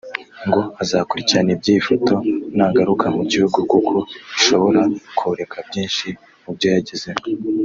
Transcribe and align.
ngo 0.47 0.61
azakurikirana 0.81 1.51
iby’iyi 1.55 1.81
foto 1.87 2.13
nagaruka 2.57 3.05
mu 3.15 3.23
gihugu 3.31 3.57
kuko 3.71 3.95
ishobora 4.37 4.81
koreka 5.19 5.57
byinshi 5.67 6.07
mu 6.43 6.51
byo 6.55 6.67
yagezeho 6.75 7.21